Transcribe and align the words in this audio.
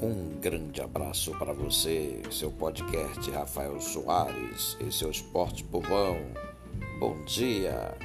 Um 0.00 0.38
grande 0.40 0.80
abraço 0.80 1.32
para 1.38 1.52
você, 1.52 2.22
seu 2.30 2.52
podcast 2.52 3.28
Rafael 3.32 3.80
Soares 3.80 4.76
e 4.80 4.92
seu 4.92 5.10
Esporte 5.10 5.64
Povão. 5.64 6.16
Bom 7.00 7.20
dia! 7.24 7.96